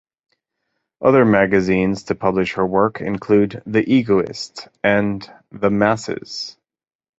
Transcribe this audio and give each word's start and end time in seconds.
Other 0.99 1.25
magazines 1.25 2.01
to 2.05 2.15
publish 2.15 2.53
her 2.53 2.65
work 2.65 3.01
include 3.01 3.61
"The 3.67 3.83
Egoist" 3.87 4.67
and 4.83 5.31
"The 5.51 5.69
Masses". 5.69 6.57